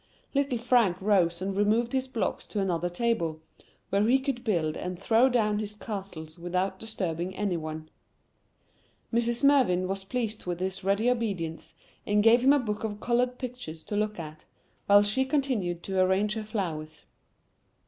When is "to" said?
2.47-2.59, 13.83-13.95, 15.83-15.99